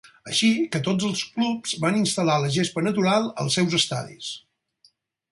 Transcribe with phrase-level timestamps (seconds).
[0.29, 4.31] Així que tots els clubs van instal·lar la gespa natural als seus estadis.